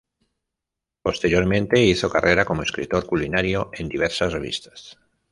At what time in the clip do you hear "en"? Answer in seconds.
3.73-3.87